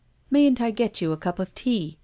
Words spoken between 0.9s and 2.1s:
you a cup of tea?